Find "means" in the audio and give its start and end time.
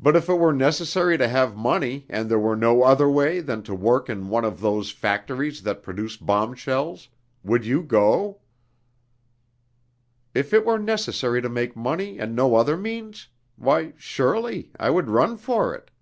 12.76-13.28